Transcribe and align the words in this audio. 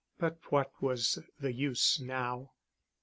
But 0.17 0.39
what 0.51 0.71
was 0.81 1.19
the 1.39 1.53
use 1.53 1.99
now? 1.99 2.53